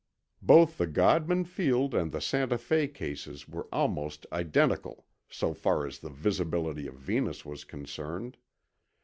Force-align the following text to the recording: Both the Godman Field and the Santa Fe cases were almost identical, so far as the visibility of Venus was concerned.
Both 0.41 0.79
the 0.79 0.87
Godman 0.87 1.43
Field 1.45 1.93
and 1.93 2.11
the 2.11 2.21
Santa 2.21 2.57
Fe 2.57 2.87
cases 2.87 3.47
were 3.47 3.67
almost 3.71 4.25
identical, 4.33 5.05
so 5.29 5.53
far 5.53 5.85
as 5.85 5.99
the 5.99 6.09
visibility 6.09 6.87
of 6.87 6.95
Venus 6.95 7.45
was 7.45 7.63
concerned. 7.63 8.37